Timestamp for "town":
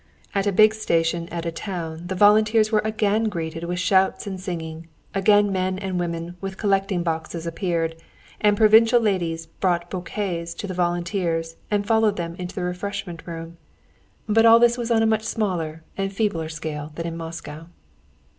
1.51-2.07